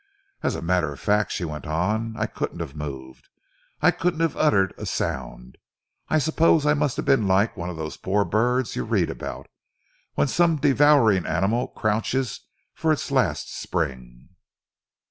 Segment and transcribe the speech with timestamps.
[0.41, 3.29] As a matter of fact," she went on, "I couldn't have moved.
[3.83, 5.59] I couldn't have uttered a sound.
[6.09, 9.45] I suppose I must have been like one of those poor birds you read about,
[10.15, 12.39] when some devouring animal crouches
[12.73, 14.29] for its last spring."